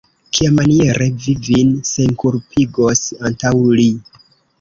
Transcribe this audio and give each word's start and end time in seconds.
Kiamaniere 0.35 1.07
vi 1.25 1.35
vin 1.47 1.73
senkulpigos 1.89 3.03
antaŭ 3.31 3.53
li? 3.81 3.87